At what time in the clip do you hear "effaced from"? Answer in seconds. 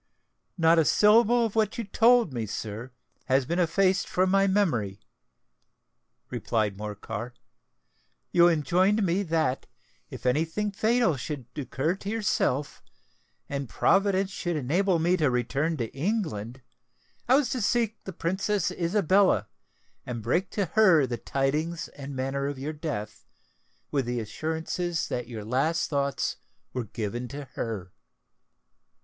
3.59-4.31